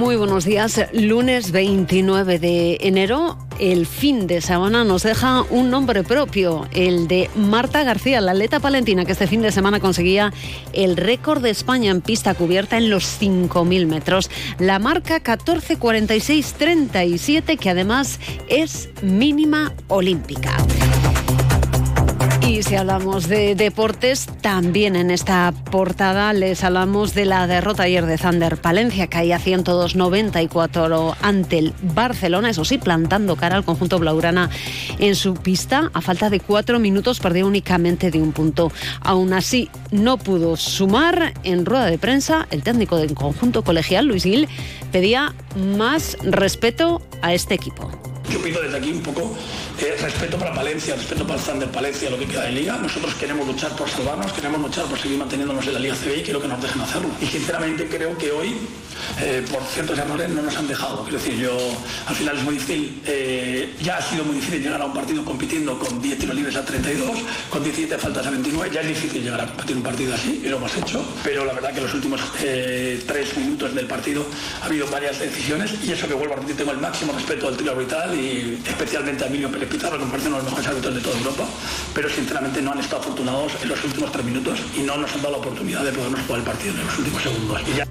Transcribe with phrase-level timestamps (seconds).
[0.00, 0.80] Muy buenos días.
[0.94, 7.28] Lunes 29 de enero, el fin de semana nos deja un nombre propio, el de
[7.36, 10.32] Marta García, la atleta palentina que este fin de semana conseguía
[10.72, 14.30] el récord de España en pista cubierta en los 5.000 metros.
[14.58, 20.56] La marca 14.46.37 que además es mínima olímpica.
[22.50, 28.04] Y si hablamos de deportes, también en esta portada les hablamos de la derrota ayer
[28.04, 34.50] de Zander Palencia, caía 102-94 ante el Barcelona, eso sí, plantando cara al conjunto blaugrana
[34.98, 35.92] en su pista.
[35.94, 38.72] A falta de cuatro minutos perdió únicamente de un punto.
[39.00, 41.34] Aún así, no pudo sumar.
[41.44, 44.48] En rueda de prensa, el técnico del conjunto colegial, Luis Gil,
[44.90, 47.88] pedía más respeto a este equipo.
[48.28, 49.36] Yo pido desde aquí un poco
[49.80, 52.76] eh, respeto para Palencia, respeto para el Zander Palencia, lo que queda de liga.
[52.76, 56.22] Nosotros queremos luchar por salvarnos, queremos luchar por seguir manteniéndonos en la Liga CB y
[56.22, 57.08] quiero que nos dejen hacerlo.
[57.20, 58.56] Y sinceramente creo que hoy,
[59.20, 61.02] eh, por ciertos errores, no nos han dejado.
[61.04, 61.56] Quiero decir, yo
[62.06, 65.24] al final es muy difícil, eh, ya ha sido muy difícil llegar a un partido
[65.24, 68.70] compitiendo con 10 tiros libres a 32, con 17 faltas a 29.
[68.72, 71.02] Ya es difícil llegar a competir un partido así y lo hemos hecho.
[71.24, 74.26] Pero la verdad que los últimos tres minutos del partido
[74.60, 77.56] ha habido varias decisiones y eso que vuelvo a repetir, tengo el máximo respeto al
[77.56, 81.00] tiro arbitral y especialmente a Emilio Pérez Pizarro, que me parecen los mejores árbitros de
[81.00, 81.44] toda Europa,
[81.94, 85.22] pero sinceramente no han estado afortunados en los últimos tres minutos y no nos han
[85.22, 87.62] dado la oportunidad de podernos jugar el partido en los últimos segundos.
[87.72, 87.86] Y ya...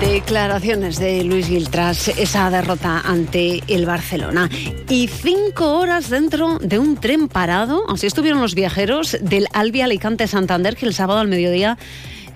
[0.00, 4.48] Declaraciones de Luis Gil tras esa derrota ante el Barcelona.
[4.88, 10.28] Y cinco horas dentro de un tren parado, así estuvieron los viajeros del Albi Alicante
[10.28, 11.78] Santander, que el sábado al mediodía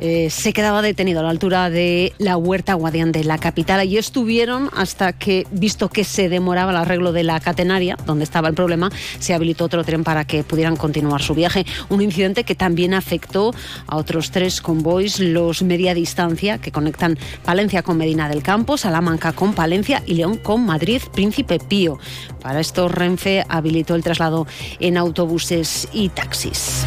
[0.04, 3.86] eh, se quedaba detenido a la altura de la Huerta Guadián de la capital.
[3.86, 8.48] y estuvieron hasta que, visto que se demoraba el arreglo de la catenaria, donde estaba
[8.48, 11.64] el problema, se habilitó otro tren para que pudieran continuar su viaje.
[11.88, 13.54] Un incidente que también afectó
[13.86, 19.32] a otros tres convoys, los media distancia, que conectan Palencia con Medina del Campo, Salamanca
[19.32, 22.00] con Palencia y León con Madrid, Príncipe Pío.
[22.40, 24.48] Para esto, Renfe habilitó el traslado
[24.80, 26.84] en autobuses y taxis.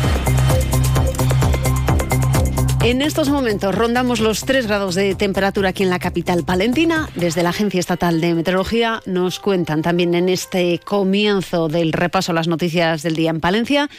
[2.85, 7.09] En estos momentos rondamos los 3 grados de temperatura aquí en la capital palentina.
[7.16, 12.47] Desde la Agencia Estatal de Meteorología nos cuentan también en este comienzo del repaso las
[12.47, 13.90] noticias del día en Palencia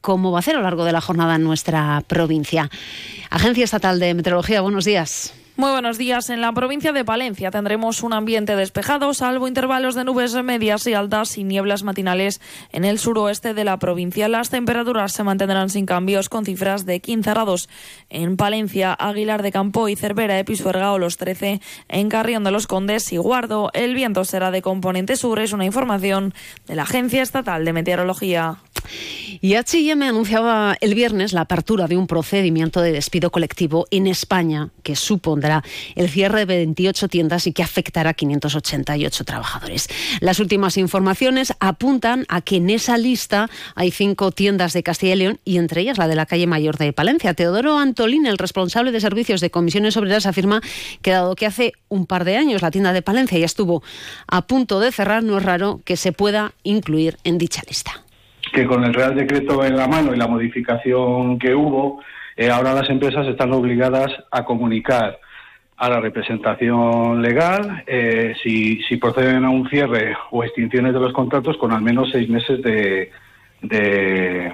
[0.00, 2.70] cómo va a ser a lo largo de la jornada en nuestra provincia.
[3.28, 5.34] Agencia Estatal de Meteorología, buenos días.
[5.60, 6.30] Muy buenos días.
[6.30, 10.94] En la provincia de Palencia tendremos un ambiente despejado, salvo intervalos de nubes medias y
[10.94, 14.28] altas y nieblas matinales en el suroeste de la provincia.
[14.28, 17.68] Las temperaturas se mantendrán sin cambios, con cifras de 15 grados
[18.08, 22.68] en Palencia, Aguilar de Campo y Cervera, Episuerga o los 13 en Carrión de los
[22.68, 23.72] Condes y Guardo.
[23.74, 26.34] El viento será de componente sur, es una información
[26.68, 28.58] de la Agencia Estatal de Meteorología.
[29.40, 34.70] Y H&M anunciaba el viernes la apertura de un procedimiento de despido colectivo en España
[34.84, 35.47] que supondrá
[35.96, 39.88] el cierre de 28 tiendas y que afectará a 588 trabajadores.
[40.20, 45.18] Las últimas informaciones apuntan a que en esa lista hay cinco tiendas de Castilla y
[45.18, 47.34] León y entre ellas la de la calle Mayor de Palencia.
[47.34, 50.60] Teodoro Antolín, el responsable de servicios de comisiones obreras, afirma
[51.02, 53.82] que dado que hace un par de años la tienda de Palencia ya estuvo
[54.26, 58.02] a punto de cerrar, no es raro que se pueda incluir en dicha lista
[58.52, 62.00] que con el Real Decreto en la mano y la modificación que hubo,
[62.36, 65.18] eh, ahora las empresas están obligadas a comunicar
[65.78, 71.12] a la representación legal eh, si, si, proceden a un cierre o extinciones de los
[71.12, 73.12] contratos con al menos seis meses de,
[73.62, 74.52] de,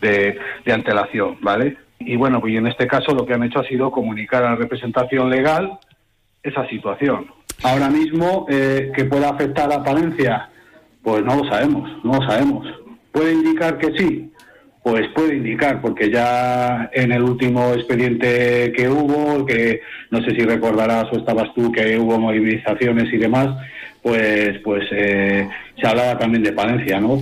[0.00, 1.76] de, antelación, ¿vale?
[1.98, 4.56] Y bueno, pues en este caso lo que han hecho ha sido comunicar a la
[4.56, 5.78] representación legal
[6.42, 7.26] esa situación.
[7.62, 10.48] Ahora mismo, eh, que pueda afectar a Palencia,
[11.02, 12.66] pues no lo sabemos, no lo sabemos.
[13.12, 14.32] ¿Puede indicar que sí?
[14.84, 19.80] Pues puede indicar, porque ya en el último expediente que hubo, que
[20.10, 23.48] no sé si recordarás o estabas tú que hubo movilizaciones y demás,
[24.02, 25.48] pues, pues eh,
[25.80, 27.18] se hablaba también de Palencia, ¿no?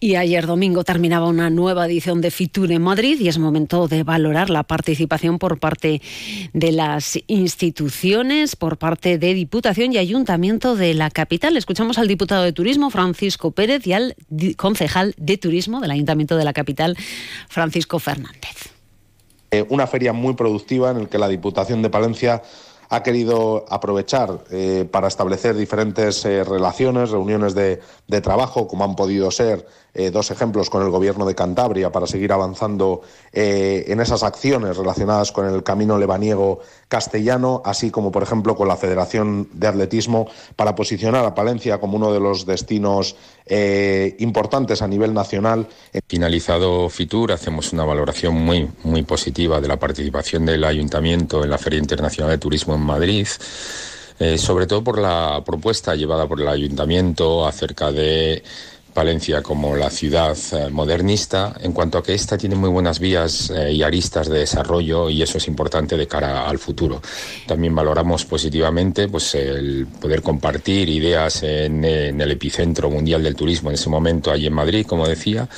[0.00, 4.04] Y ayer domingo terminaba una nueva edición de Fitur en Madrid y es momento de
[4.04, 6.00] valorar la participación por parte
[6.52, 11.56] de las instituciones, por parte de Diputación y Ayuntamiento de la capital.
[11.56, 14.14] Escuchamos al diputado de Turismo, Francisco Pérez, y al
[14.56, 16.96] concejal de Turismo del Ayuntamiento de la capital,
[17.48, 18.70] Francisco Fernández.
[19.50, 22.42] Eh, una feria muy productiva en la que la Diputación de Palencia
[22.90, 27.80] ha querido aprovechar eh, para establecer diferentes eh, relaciones, reuniones de,
[28.22, 32.32] trabajo, como han podido ser eh, dos ejemplos con el Gobierno de Cantabria para seguir
[32.32, 33.02] avanzando
[33.32, 38.76] en esas acciones relacionadas con el camino lebaniego castellano, así como, por ejemplo, con la
[38.76, 43.16] Federación de Atletismo para posicionar a Palencia como uno de los destinos
[44.18, 45.68] importantes a nivel nacional.
[46.06, 51.58] Finalizado FITUR, hacemos una valoración muy, muy positiva de la participación del Ayuntamiento en la
[51.58, 53.26] Feria Internacional de Turismo Madrid.
[54.20, 58.42] Eh, sobre todo por la propuesta llevada por el ayuntamiento acerca de
[58.98, 63.48] Palencia como la ciudad eh, modernista, en cuanto a que esta tiene muy buenas vías
[63.48, 67.00] eh, y aristas de desarrollo y eso es importante de cara al futuro.
[67.46, 73.74] También valoramos positivamente pues, el poder compartir ideas en, el epicentro mundial del turismo en
[73.74, 75.48] ese momento, allí en Madrid, como decía,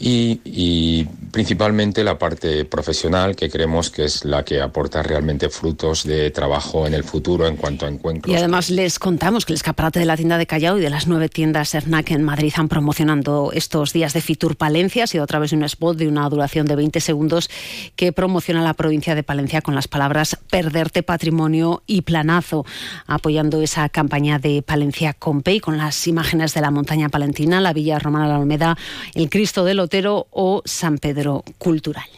[0.00, 6.30] y, principalmente la parte profesional que creemos que es la que aporta realmente frutos de
[6.32, 8.32] trabajo en el futuro en cuanto a encuentros.
[8.32, 11.06] Y además les contamos que el escaparate de la tienda de Callao y de las
[11.06, 15.04] nueve tiendas Ernac en Madrid han promocionando estos días de Fitur Palencia.
[15.04, 17.50] Ha sido a través de un spot de una duración de 20 segundos
[17.94, 22.64] que promociona la provincia de Palencia con las palabras perderte patrimonio y planazo,
[23.06, 27.98] apoyando esa campaña de Palencia Compey con las imágenes de la montaña palentina, la Villa
[27.98, 28.78] Romana de la Olmeda,
[29.14, 32.08] el Cristo del Otero o San Pedro Cultural.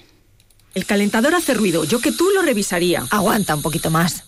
[0.76, 1.82] El calentador hace ruido.
[1.82, 3.02] Yo que tú lo revisaría.
[3.10, 4.22] Aguanta un poquito más.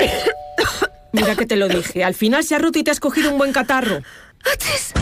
[1.12, 2.02] Mira que te lo dije.
[2.02, 4.02] Al final se ha roto y te has cogido un buen catarro.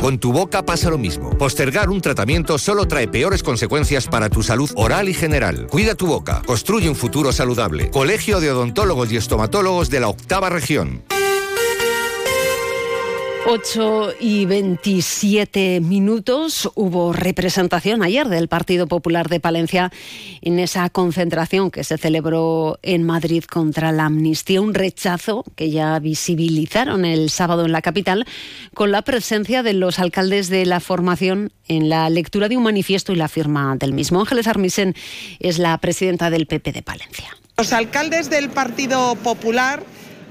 [0.01, 1.37] Con tu boca pasa lo mismo.
[1.37, 5.67] Postergar un tratamiento solo trae peores consecuencias para tu salud oral y general.
[5.69, 6.43] Cuida tu boca.
[6.47, 7.91] Construye un futuro saludable.
[7.91, 11.03] Colegio de Odontólogos y Estomatólogos de la Octava Región.
[13.51, 16.71] 8 y 27 minutos.
[16.75, 19.91] Hubo representación ayer del Partido Popular de Palencia
[20.43, 24.61] en esa concentración que se celebró en Madrid contra la amnistía.
[24.61, 28.27] Un rechazo que ya visibilizaron el sábado en la capital
[28.75, 33.15] con la presencia de los alcaldes de la formación en la lectura de un manifiesto
[33.15, 34.21] y la firma del mismo.
[34.21, 34.95] Ángeles Armisen
[35.41, 37.35] es la presidenta del PP de Palencia.
[37.57, 39.83] Los alcaldes del Partido Popular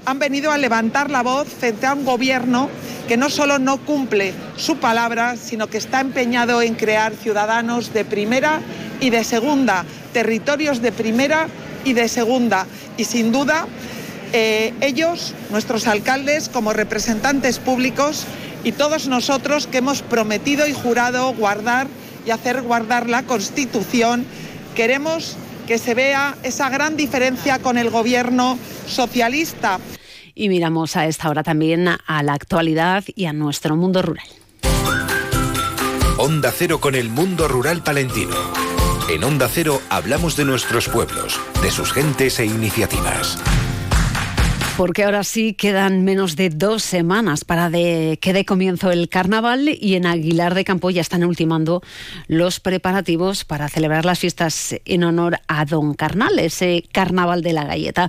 [0.04, 2.68] han venido a levantar la voz frente a un gobierno
[3.08, 8.04] que no solo no cumple su palabra, sino que está empeñado en crear ciudadanos de
[8.04, 8.60] primera
[9.00, 11.48] y de segunda, territorios de primera
[11.84, 12.66] y de segunda.
[12.96, 13.66] Y sin duda,
[14.32, 18.24] eh, ellos, nuestros alcaldes, como representantes públicos,
[18.64, 21.86] y todos nosotros que hemos prometido y jurado guardar
[22.26, 24.26] y hacer guardar la Constitución,
[24.74, 25.36] queremos
[25.68, 29.78] que se vea esa gran diferencia con el gobierno socialista.
[30.34, 34.26] Y miramos a esta hora también a la actualidad y a nuestro mundo rural.
[36.16, 38.34] Onda Cero con el mundo rural palentino.
[39.10, 43.38] En Onda Cero hablamos de nuestros pueblos, de sus gentes e iniciativas
[44.78, 49.96] porque ahora sí quedan menos de dos semanas para que dé comienzo el carnaval y
[49.96, 51.82] en Aguilar de Campo ya están ultimando
[52.28, 57.64] los preparativos para celebrar las fiestas en honor a Don Carnal, ese carnaval de la
[57.64, 58.08] galleta.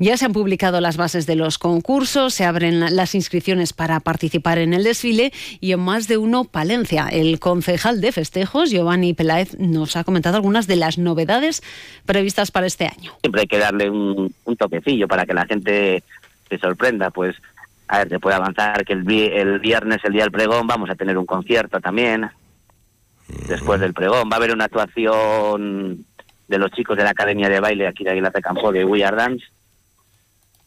[0.00, 4.58] Ya se han publicado las bases de los concursos, se abren las inscripciones para participar
[4.58, 7.06] en el desfile y en más de uno Palencia.
[7.12, 11.62] El concejal de festejos, Giovanni Peláez, nos ha comentado algunas de las novedades
[12.06, 13.12] previstas para este año.
[13.20, 16.02] Siempre hay que darle un, un toquecillo para que la gente
[16.48, 17.36] te sorprenda, pues
[17.88, 20.94] a ver, te puede avanzar que el, el viernes, el día del pregón, vamos a
[20.94, 22.30] tener un concierto también.
[23.46, 26.04] Después del pregón va a haber una actuación
[26.48, 29.04] de los chicos de la Academia de Baile aquí de Aguilar de Campo de We
[29.04, 29.44] Are Dance.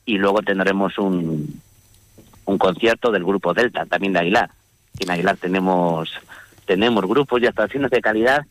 [0.05, 1.61] Y luego tendremos un,
[2.45, 4.49] un concierto del grupo Delta, también de Aguilar.
[4.99, 6.11] en Aguilar tenemos,
[6.65, 8.45] tenemos grupos y actuaciones de calidad.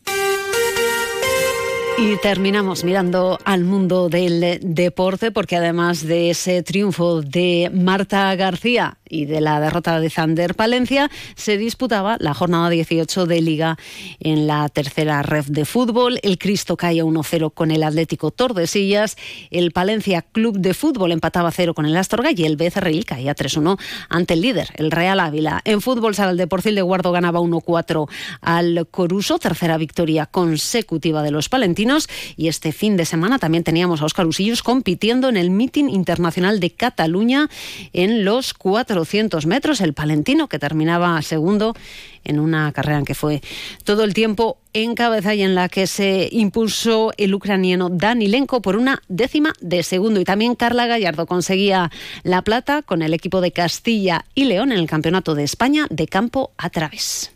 [2.01, 8.97] Y terminamos mirando al mundo del deporte porque además de ese triunfo de Marta García
[9.11, 13.77] y de la derrota de Zander Palencia, se disputaba la jornada 18 de Liga
[14.19, 16.19] en la tercera red de fútbol.
[16.23, 19.17] El Cristo caía 1-0 con el Atlético Tordesillas.
[19.51, 23.77] El Palencia Club de Fútbol empataba 0 con el Astorga y el Becerril caía 3-1
[24.09, 25.61] ante el líder, el Real Ávila.
[25.65, 31.31] En fútbol, Sal de Porcil de Guardo ganaba 1-4 al Coruso, tercera victoria consecutiva de
[31.31, 32.07] los palentinos.
[32.37, 36.59] Y este fin de semana también teníamos a Óscar Usillos compitiendo en el Meeting Internacional
[36.59, 37.49] de Cataluña
[37.91, 39.00] en los cuatro
[39.45, 41.75] metros, el palentino que terminaba segundo
[42.23, 43.41] en una carrera en que fue
[43.83, 48.75] todo el tiempo en cabeza y en la que se impulsó el ucraniano Danilenko por
[48.75, 50.19] una décima de segundo.
[50.19, 51.91] Y también Carla Gallardo conseguía
[52.23, 56.07] la plata con el equipo de Castilla y León en el Campeonato de España de
[56.07, 57.31] campo a través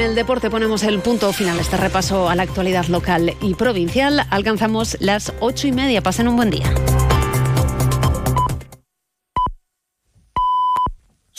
[0.00, 4.26] el deporte ponemos el punto final este repaso a la actualidad local y provincial.
[4.30, 6.02] Alcanzamos las ocho y media.
[6.02, 6.72] Pasen un buen día.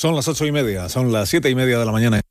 [0.02, 2.22] Son las ocho y media, son las siete y media de la mañana.